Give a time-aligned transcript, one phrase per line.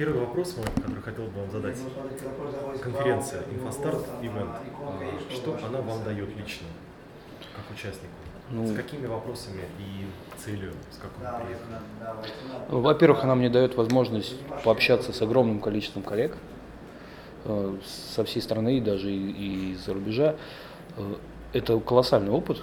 [0.00, 1.76] Первый вопрос мой, который хотел бы вам задать.
[2.80, 6.66] Конференция InfoStart Event, а, что она вам дает лично,
[7.54, 8.14] как участнику?
[8.48, 10.06] Ну, с какими вопросами и
[10.42, 12.80] целью, с какой приехали?
[12.80, 16.34] Во-первых, она мне дает возможность пообщаться с огромным количеством коллег
[17.44, 20.34] э, со всей страны, и даже и из-за рубежа.
[20.96, 21.16] Э,
[21.52, 22.62] это колоссальный опыт,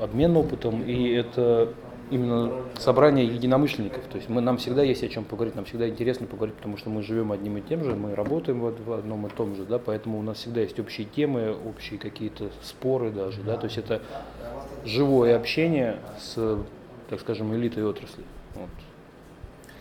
[0.00, 1.72] обмен опытом, и это
[2.10, 4.04] именно собрание единомышленников.
[4.04, 6.90] То есть мы, нам всегда есть о чем поговорить, нам всегда интересно поговорить, потому что
[6.90, 9.78] мы живем одним и тем же, мы работаем в, в одном и том же, да,
[9.78, 14.02] поэтому у нас всегда есть общие темы, общие какие-то споры даже, да, то есть это
[14.84, 16.58] живое общение с,
[17.08, 18.24] так скажем, элитой отрасли.
[18.54, 18.70] Вот.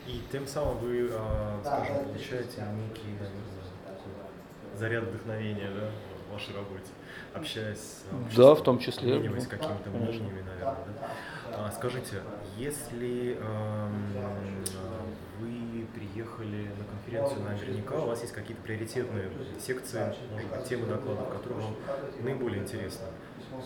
[0.07, 3.15] И тем самым вы, а, скажем, получаете некий,
[4.77, 5.89] заряд вдохновения, да,
[6.29, 6.89] в вашей работе,
[7.33, 9.15] общаясь с Да, в том числе.
[9.15, 11.11] Обмениваясь какими-то мнениями, наверное, да.
[11.51, 12.21] А, скажите,
[12.57, 13.87] если э,
[15.39, 21.29] вы приехали на конференцию, наверняка у вас есть какие-то приоритетные секции, может быть, темы докладов,
[21.29, 21.75] которые вам
[22.21, 23.05] наиболее интересны.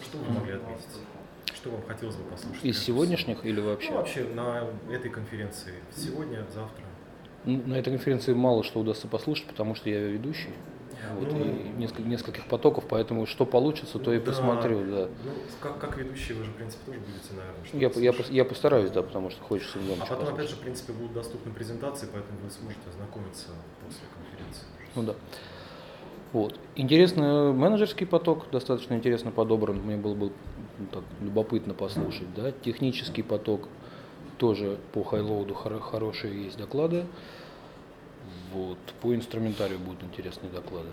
[0.01, 0.85] Что вы могли отметить?
[1.53, 2.63] Что вам хотелось бы послушать?
[2.63, 3.91] Из сегодняшних или вообще?
[3.91, 5.73] Ну, вообще на этой конференции.
[5.95, 6.83] Сегодня, завтра.
[7.45, 10.53] На этой конференции мало что удастся послушать, потому что я ведущий
[11.17, 15.09] вот, ну, и несколько, нескольких потоков, поэтому что получится, то и да, посмотрю, да.
[15.23, 17.33] Ну, как, как ведущий вы же, в принципе, тоже будете,
[17.73, 20.33] наверное, я, я, я постараюсь, да, потому что хочется в А потом, послушать.
[20.33, 23.47] опять же, в принципе, будут доступны презентации, поэтому вы сможете ознакомиться
[23.85, 24.65] после конференции.
[24.95, 25.15] Ну да.
[26.33, 26.59] Вот.
[26.75, 30.31] Интересный менеджерский поток, достаточно интересно подобран, мне было бы
[30.79, 32.33] ну, так, любопытно послушать.
[32.35, 32.51] Да?
[32.51, 33.67] Технический поток
[34.39, 37.05] тоже по хайлоуду хор- хорошие есть доклады.
[38.53, 38.77] Вот.
[39.01, 40.89] По инструментарию будут интересные доклады.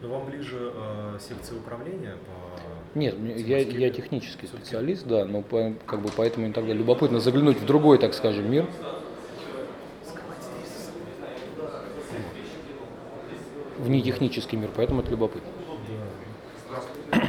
[0.00, 5.74] Но вам ближе э, секция управления по Нет, я, я технический специалист, да, но по,
[5.86, 8.66] как бы поэтому и тогда любопытно заглянуть в другой, так скажем, мир.
[13.78, 15.50] В нетехнический мир, поэтому это любопытно.
[17.10, 17.20] Да.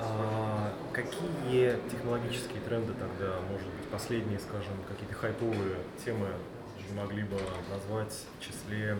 [0.00, 6.28] А, какие технологические тренды тогда, может быть, последние, скажем, какие-то хайповые темы
[6.94, 7.36] могли бы
[7.70, 8.98] назвать в числе,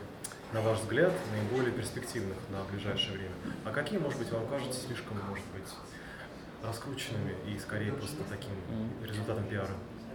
[0.53, 3.35] на ваш взгляд, наиболее перспективных на ближайшее время?
[3.65, 5.69] А какие, может быть, вам кажутся слишком, может быть,
[6.65, 8.53] раскрученными и скорее просто таким
[9.03, 9.71] результатом пиара?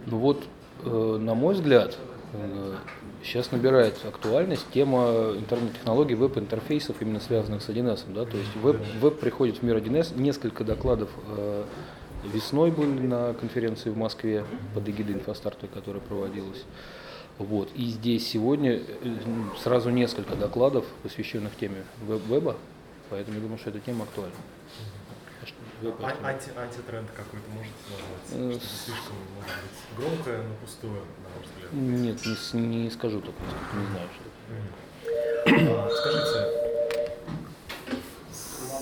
[0.06, 0.44] Ну вот,
[0.84, 1.96] э, на мой взгляд,
[2.32, 2.74] э,
[3.22, 8.04] сейчас набирает актуальность тема интернет-технологий, веб-интерфейсов, именно связанных с 1С.
[8.12, 8.24] Да?
[8.24, 11.64] То есть веб, веб приходит в мир 1С, несколько докладов э,
[12.24, 14.44] весной были на конференции в Москве
[14.74, 16.64] под эгидой инфостарта, которая проводилась.
[17.40, 17.70] Вот.
[17.74, 19.16] И здесь сегодня э,
[19.58, 22.54] сразу несколько докладов, посвященных теме веба,
[23.08, 24.34] поэтому я думаю, что эта тема актуальна.
[26.02, 28.62] А, анти, антитренд какой-то может назвать?
[28.62, 31.72] Э, слишком, может быть, громкое, но пустое, на ваш взгляд?
[31.72, 33.34] Нет, не, не скажу так,
[33.72, 35.80] не знаю, что это.
[35.80, 36.69] А, скажите,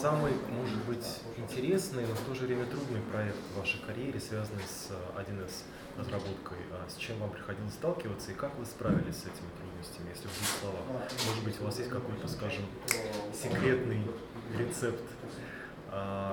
[0.01, 4.63] самый, может быть, интересный, но в то же время трудный проект в вашей карьере, связанный
[4.63, 5.51] с 1С?
[5.51, 10.11] Э, разработкой, а с чем вам приходилось сталкиваться и как вы справились с этими трудностями,
[10.11, 11.11] если в двух словах?
[11.27, 12.65] Может быть, у вас есть какой-то, скажем,
[13.35, 14.07] секретный
[14.57, 15.03] рецепт,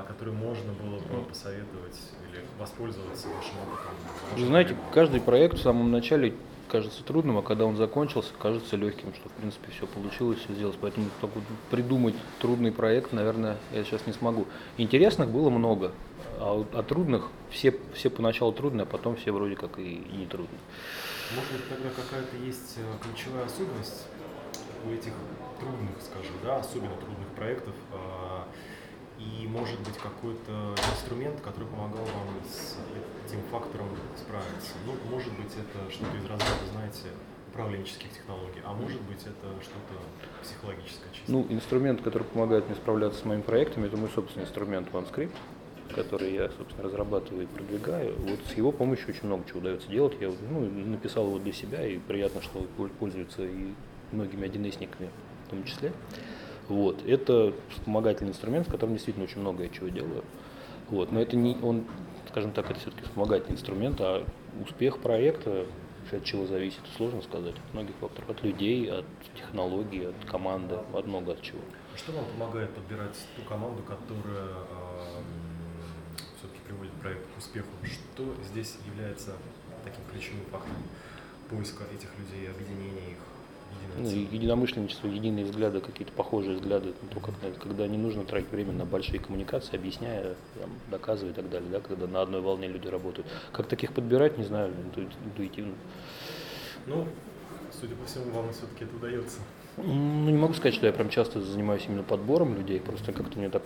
[0.07, 1.99] который можно было бы посоветовать
[2.29, 4.37] или воспользоваться вашим опытом?
[4.37, 6.33] Вы знаете, каждый проект в самом начале
[6.67, 10.77] кажется трудным, а когда он закончился, кажется легким, что в принципе все получилось, все сделать.
[10.81, 14.45] Поэтому так вот, придумать трудный проект, наверное, я сейчас не смогу.
[14.77, 15.91] Интересных было много,
[16.39, 20.25] а, а трудных все, все поначалу трудные, а потом все вроде как и, и не
[20.25, 20.59] трудные.
[21.35, 24.07] Может быть, тогда какая-то есть э, ключевая особенность
[24.85, 25.13] у этих
[25.59, 28.47] трудных, скажем, да, особенно трудных проектов, а,
[29.19, 32.77] и может быть какой-то инструмент, который помогал вам с
[33.25, 33.87] этим фактором
[34.17, 34.73] справиться.
[34.85, 37.09] Ну, может быть, это что-то из разряда, знаете,
[37.49, 39.95] управленческих технологий, а может быть это что-то
[40.43, 41.31] психологическое чисто.
[41.31, 45.33] Ну, инструмент, который помогает мне справляться с моими проектами, это мой собственный инструмент OneScript
[45.93, 50.15] который я, собственно, разрабатываю и продвигаю, вот с его помощью очень много чего удается делать.
[50.19, 52.65] Я ну, написал его для себя, и приятно, что
[52.99, 53.73] пользуются и
[54.11, 54.71] многими 1
[55.45, 55.91] в том числе.
[56.67, 57.05] Вот.
[57.05, 60.23] Это вспомогательный инструмент, в котором действительно очень много я чего делаю.
[60.89, 61.11] Вот.
[61.11, 61.85] Но это не он,
[62.29, 64.25] скажем так, это все-таки вспомогательный инструмент, а
[64.61, 65.65] успех проекта
[66.11, 67.55] от чего зависит, сложно сказать.
[67.55, 68.29] От многих факторов.
[68.29, 71.61] От людей, от технологий, от команды, от много от чего.
[71.95, 74.49] Что вам помогает подбирать ту команду, которая
[76.65, 77.69] приводит проект к успеху.
[77.83, 79.33] Что здесь является
[79.83, 80.83] таким ключевым фактором
[81.49, 83.34] поиска этих людей, объединения их?
[83.97, 88.85] Ну, единомышленничество, единые взгляды, какие-то похожие взгляды, то, как, когда не нужно тратить время на
[88.85, 93.25] большие коммуникации, объясняя, там, доказывая и так далее, да, когда на одной волне люди работают.
[93.53, 94.73] Как таких подбирать, не знаю,
[95.25, 95.75] интуитивно.
[96.87, 97.07] Ну,
[97.79, 99.39] судя по всему, вам все-таки это удается.
[99.77, 103.49] Ну, не могу сказать, что я прям часто занимаюсь именно подбором людей, просто как-то мне
[103.49, 103.63] так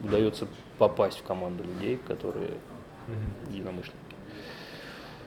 [0.00, 0.46] удается
[0.78, 2.52] попасть в команду людей, которые
[3.50, 4.11] единомышленники.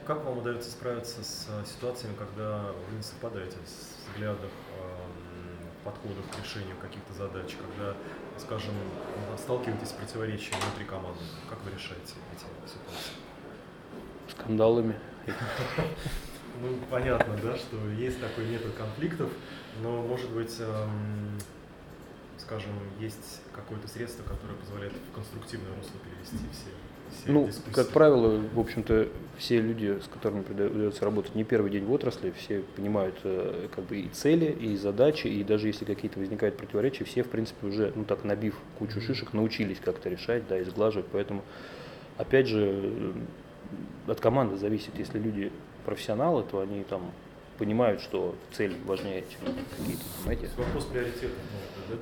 [0.06, 6.26] Как вам удается справиться с э, ситуациями, когда вы не совпадаете в взглядах, эм, подходах
[6.30, 7.96] к решению каких-то задач, когда,
[8.38, 8.76] скажем,
[9.36, 11.22] сталкиваетесь с противоречием внутри команды?
[11.50, 12.80] Как вы решаете эти ситуации?
[14.30, 14.96] Скандалами.
[16.62, 19.30] Ну, понятно, да, что есть такой метод конфликтов,
[19.82, 21.38] но, может быть, эм,
[22.38, 26.72] скажем, есть какое-то средство, которое позволяет в конструктивное русло перевести все
[27.28, 27.74] Ну, дискуссии?
[27.74, 29.08] как правило, в общем-то,
[29.38, 33.86] все люди, с которыми придется работать не первый день в отрасли, все понимают э, как
[33.86, 37.94] бы и цели, и задачи, и даже если какие-то возникают противоречия, все, в принципе, уже,
[37.96, 41.42] ну так, набив кучу шишек, научились как-то решать, да, и сглаживать, поэтому,
[42.18, 43.14] опять же,
[44.08, 45.52] от команды зависит, если люди
[45.86, 47.12] профессионалы, то они там
[47.58, 50.50] понимают, что цель важнее, чем какие-то эти.
[50.58, 51.32] Вопрос приоритетов.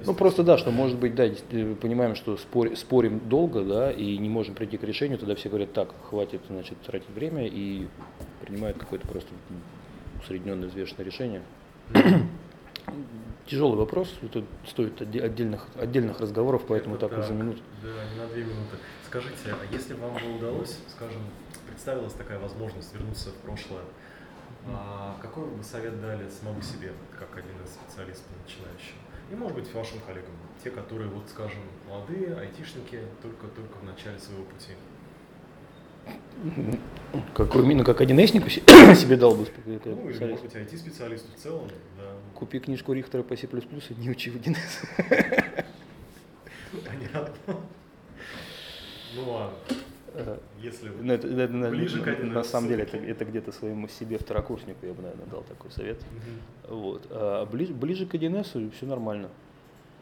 [0.05, 4.17] Ну просто да, что может быть, да, э, понимаем, что спор- спорим долго, да, и
[4.17, 7.87] не можем прийти к решению, тогда все говорят, так, хватит, значит, тратить время и
[8.41, 9.29] принимают какое-то просто
[10.21, 11.41] усредненное, взвешенное решение.
[13.45, 17.59] Тяжелый вопрос, это стоит отде- отдельных, отдельных разговоров, поэтому Это так вот за минуту.
[17.81, 18.77] Да, не на две минуты.
[19.05, 21.21] Скажите, а если вам бы удалось, скажем,
[21.67, 23.81] представилась такая возможность вернуться в прошлое,
[24.67, 28.93] а какой вы бы совет дали самому себе, как один из специалистов начинающих?
[29.31, 30.31] И, может быть, вашим коллегам,
[30.63, 34.73] те, которые, вот, скажем, молодые, айтишники, только-только в начале своего пути.
[37.33, 38.61] Как, именно как один эснику се-
[38.95, 42.11] себе дал бы Ну, или, может быть, IT-специалисту в целом, да.
[42.35, 45.65] Купи книжку Рихтера по C++ и не учи в 1С.
[46.71, 47.55] Понятно.
[49.15, 49.57] Ну ладно,
[50.63, 53.25] если вы- Ну, это- это на- Ближе к на, этому на самом деле это, это
[53.25, 56.01] где-то своему себе второкурснику я бы, наверное, дал такой совет.
[56.11, 56.77] Мгм.
[56.77, 57.07] Вот.
[57.11, 59.29] А ближе, ближе к 1С все нормально.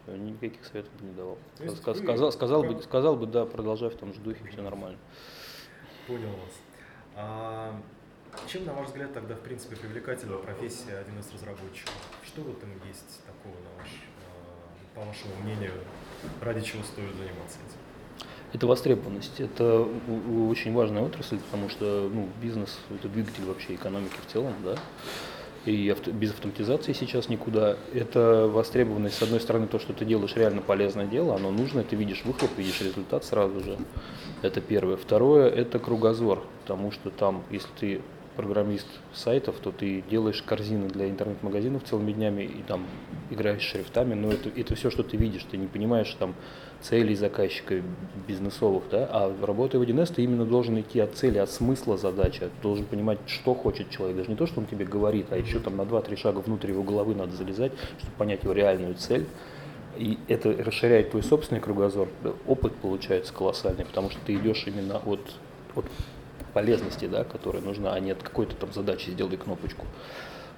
[0.06, 1.38] Никаких советов бы не давал.
[1.60, 4.60] Есть Ска- вы сказал, сказал, бы, сказал бы, да, продолжай в том же духе, все
[4.62, 4.98] нормально.
[6.08, 6.60] Понял вас.
[7.14, 7.78] А
[8.48, 11.90] чем, на ваш взгляд, тогда, в принципе, привлекательна профессия 1С разработчика?
[12.24, 15.72] Что в этом есть такого, на ваш, а, по вашему мнению,
[16.40, 17.78] ради чего стоит заниматься этим?
[18.52, 19.40] Это востребованность.
[19.40, 19.86] Это
[20.48, 24.76] очень важная отрасль, потому что ну, бизнес– это двигатель вообще экономики в целом, да.
[25.64, 27.76] И авто- без автоматизации сейчас никуда.
[27.94, 31.96] Это востребованность, с одной стороны, то, что ты делаешь реально полезное дело, оно нужно, ты
[31.96, 33.78] видишь выхлоп, видишь результат сразу же.
[34.42, 34.96] Это первое.
[34.96, 38.00] Второе– это кругозор, потому что там, если ты
[38.36, 42.86] программист сайтов, то ты делаешь корзины для интернет-магазинов целыми днями и там
[43.30, 46.34] играешь шрифтами, но это, это все, что ты видишь, ты не понимаешь там
[46.80, 47.82] целей заказчика
[48.26, 52.40] бизнесовых, да, а работая в 1С ты именно должен идти от цели, от смысла задачи,
[52.40, 55.60] ты должен понимать, что хочет человек, даже не то, что он тебе говорит, а еще
[55.60, 59.26] там на 2-3 шага внутрь его головы надо залезать, чтобы понять его реальную цель.
[59.96, 62.08] И это расширяет твой собственный кругозор.
[62.46, 65.20] Опыт получается колоссальный, потому что ты идешь именно от,
[65.76, 65.84] от
[66.52, 69.86] полезности, да, которая нужна, а не от какой-то там задачи сделай кнопочку.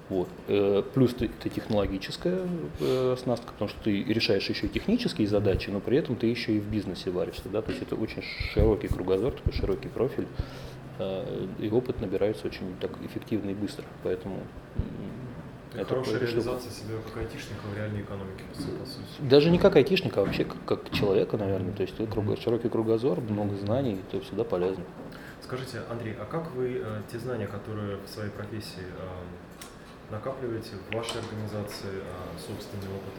[0.09, 0.27] Вот.
[0.47, 2.39] Э, Плюс ты- это технологическая
[2.79, 6.53] э, оснастка, потому что ты решаешь еще и технические задачи, но при этом ты еще
[6.53, 7.49] и в бизнесе варишься.
[7.49, 7.61] Да?
[7.63, 8.21] То есть это очень
[8.53, 10.27] широкий кругозор, такой широкий профиль,
[10.99, 13.83] э, и опыт набирается очень так эффективно и быстро.
[14.03, 14.35] Поэтому
[14.75, 16.25] м, Это хорошая штука.
[16.31, 19.21] реализация себя как айтишника в реальной экономике, по сути.
[19.27, 21.73] Даже не как айтишника, а вообще как, как человека, наверное.
[21.73, 24.83] То есть круг- широкий кругозор, много знаний, это всегда полезно.
[25.45, 29.07] Скажите, Андрей, а как вы э, те знания, которые в своей профессии э,
[30.09, 33.13] накапливаете в вашей организации, э, собственный опыт,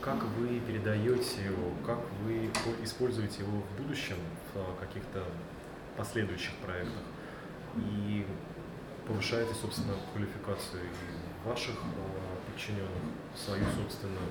[0.00, 4.16] как вы передаете его, как вы по- используете его в будущем
[4.54, 5.22] в э, каких-то
[5.98, 7.02] последующих проектах?
[7.76, 8.26] И
[9.06, 12.88] повышаете, собственно, квалификацию и ваших э, подчиненных,
[13.36, 14.30] свою собственную?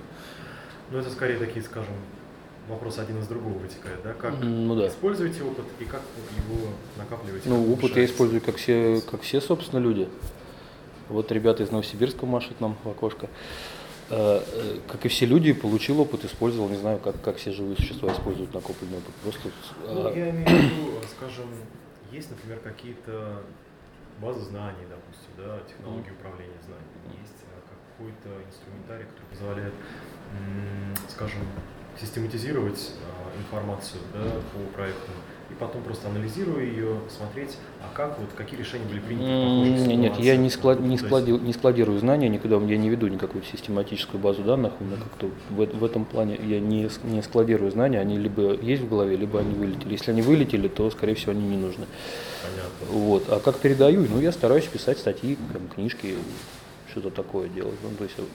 [0.90, 1.94] Ну, это скорее такие, скажем,
[2.67, 4.13] вопрос один из другого вытекает, да?
[4.13, 4.88] Как Ну да.
[4.88, 6.01] используете опыт и как
[6.38, 7.50] его накапливаете?
[7.50, 10.07] Ну, опыт я использую, как все, как все, собственно, люди.
[11.10, 13.29] Вот ребята из Новосибирска машут нам в окошко.
[14.10, 17.75] Э, э, Как и все люди, получил опыт, использовал, не знаю, как, как все живые
[17.75, 19.15] существа используют накопленный опыт.
[19.24, 19.50] Просто
[19.88, 21.45] Ну, а, я имею в виду, скажем,
[22.12, 23.41] есть, например, какие-то
[24.22, 27.34] базы знаний, допустим, да, технологии управления знаниями, есть
[27.98, 29.74] какой-то инструментарий, который позволяет,
[31.10, 31.41] скажем,
[32.00, 34.20] систематизировать а, информацию да,
[34.54, 35.12] по проекту
[35.52, 40.02] и потом просто анализируя ее, смотреть, а как вот какие решения были приняты похожих М,
[40.02, 44.20] Нет, я не, склад, не, склади- не складирую знания никуда, я не веду никакую систематическую
[44.20, 48.00] базу данных, у меня как-то в, э- в этом плане я не, не складирую знания,
[48.00, 49.92] они либо есть в голове, либо они вылетели.
[49.92, 51.86] Если они вылетели, то, скорее всего, они не нужны.
[52.42, 52.98] Понятно.
[53.00, 53.25] Вот.
[53.30, 54.08] А как передаю?
[54.10, 56.16] Ну, я стараюсь писать статьи, там, книжки,
[56.90, 57.75] что-то такое делать.
[57.84, 58.28] Ну, то есть вот,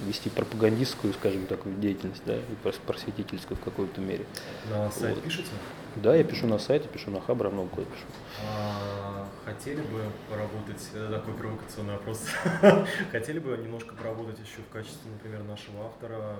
[0.00, 4.26] вести пропагандистскую, скажем, такую деятельность, да, и прос- просветительскую в какой-то мере.
[4.70, 5.24] На сайт Вот.
[5.24, 5.48] пишете?
[5.96, 8.04] Да, я пишу на сайте, пишу на Хабра, много кое пишу.
[8.44, 12.26] А, хотели бы поработать, это такой провокационный вопрос,
[13.12, 16.36] хотели бы немножко поработать еще в качестве, например, нашего автора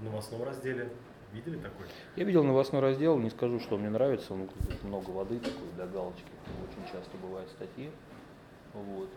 [0.00, 0.90] в новостном разделе?
[1.32, 1.86] Видели такой?
[2.16, 4.48] Я видел новостной раздел, не скажу, что мне нравится, он
[4.82, 6.24] много воды такой для галочки,
[6.68, 7.90] очень часто бывают статьи.
[8.72, 9.08] Вот.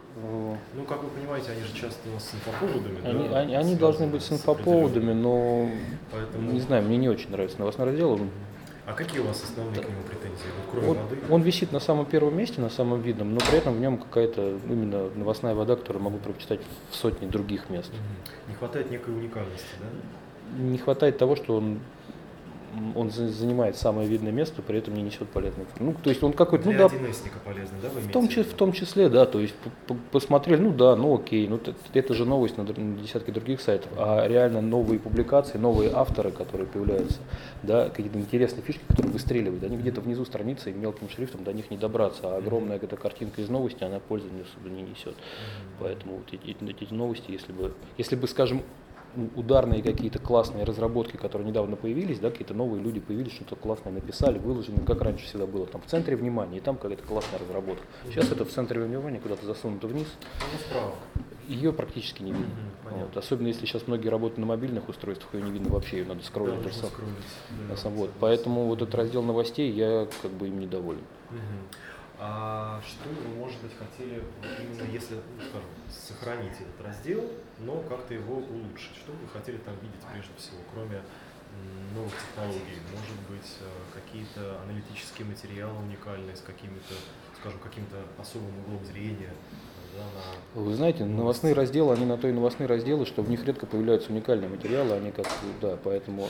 [0.74, 3.40] Ну, как вы понимаете, они же часто у нас с инфоповодами, Они, да?
[3.40, 5.70] они, они должны быть с инфоповодами, но
[6.12, 6.52] Поэтому...
[6.52, 8.14] не знаю, мне не очень нравится новостной раздел.
[8.14, 8.30] Он,
[8.86, 10.46] А какие у вас основные к нему претензии?
[10.58, 11.18] Вот кроме он, воды?
[11.30, 14.58] он висит на самом первом месте, на самом видном, но при этом в нем какая-то
[14.68, 16.60] именно новостная вода, которую могу прочитать
[16.92, 17.92] в сотни других мест.
[18.48, 20.64] Не хватает некой уникальности, да?
[20.64, 21.80] Не хватает того, что он,
[22.96, 25.66] он за- занимает самое видное место, при этом не несет информации.
[25.80, 28.72] Ну, то есть он какой-то, ну да, 1С-ника полезно, да, В том, числе, в том
[28.72, 29.54] числе, да, то есть
[30.12, 31.60] посмотрели, ну да, ну окей, ну
[31.94, 36.68] это же новость на, на десятке других сайтов, а реально новые публикации, новые авторы, которые
[36.68, 37.20] появляются,
[37.64, 41.72] да, какие-то интересные фишки, которые выстреливают, они где-то внизу страницы и мелким шрифтом до них
[41.72, 44.28] не добраться, а огромная эта картинка из новости, она пользы
[44.66, 45.16] не несет.
[45.80, 48.62] Поэтому вот эти, эти новости, если бы, если бы, скажем,
[49.36, 54.40] ударные какие-то классные разработки, которые недавно появились, да, какие-то новые люди появились, что-то классное написали,
[54.40, 57.84] выложили, как раньше всегда было, там в центре внимания, и там какая-то классная разработка.
[58.06, 60.08] Сейчас это в центре внимания куда-то засунуто вниз,
[60.74, 62.56] Ну, ее практически не видно.
[62.90, 63.18] Вот.
[63.18, 66.56] Особенно если сейчас многие работают на мобильных устройствах, ее не видно вообще, ее надо скроллить.
[66.64, 68.10] Да, сам- да, вот.
[68.20, 71.02] Поэтому вот этот раздел новостей я как бы им недоволен.
[71.30, 71.40] Мгм.
[72.20, 74.24] А что вы, может быть, хотели,
[74.60, 77.24] именно если, ну, скажем, сохранить этот раздел,
[77.60, 78.96] но как-то его улучшить?
[78.96, 81.02] Что вы хотели там видеть прежде всего, кроме
[81.96, 82.80] новых технологий?
[82.92, 83.66] Может быть, э,
[84.00, 86.94] какие-то аналитические материалы уникальные с какими-то,
[87.40, 89.34] скажем, каким-то особым углом зрения?
[89.96, 90.04] да,
[90.56, 93.68] на- Вы знаете, новостные разделы, они на то и новостные разделы, что в них редко
[93.68, 95.28] появляются уникальные материалы, они как,
[95.62, 96.28] да, поэтому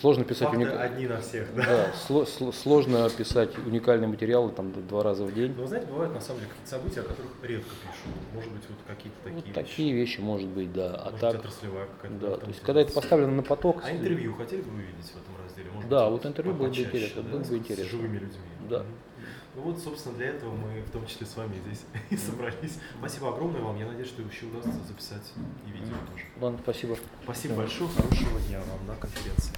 [0.00, 0.78] сложно писать уникальные.
[0.84, 1.62] одни на всех, да?
[1.64, 5.54] Да, сло- сло- сложно писать уникальные материалы там два раза в день.
[5.56, 8.34] Но, вы знаете, бывают на самом деле какие-то события, о которых редко пишут.
[8.34, 9.54] Может быть, вот какие-то такие Вот вещи.
[9.54, 10.94] такие вещи, может быть, да.
[10.96, 12.26] А Может так, быть, отраслевая какая-то.
[12.30, 15.16] да, то есть когда это поставлено на поток, А интервью хотели бы вы увидеть в
[15.16, 15.70] этом разделе?
[15.70, 17.84] Может Да, быть, вот интервью было бы интересно, да, было бы интересно.
[17.84, 18.38] С живыми людьми.
[18.70, 18.84] Да.
[19.54, 22.78] Ну вот, собственно, для этого мы в том числе с вами здесь и собрались.
[22.98, 23.78] Спасибо огромное вам.
[23.78, 25.32] Я надеюсь, что еще удастся записать
[25.66, 26.24] и видео тоже.
[26.40, 26.96] ладно, спасибо.
[27.24, 27.88] Спасибо большое.
[27.88, 29.52] Хорошего дня вам на конференции.